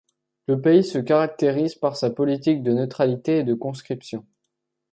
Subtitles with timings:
[0.47, 4.25] Le pays se caractérise par sa politique de neutralité et de conscription.